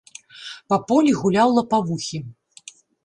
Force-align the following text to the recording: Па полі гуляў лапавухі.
Па 0.71 0.79
полі 0.91 1.13
гуляў 1.19 1.53
лапавухі. 1.59 2.23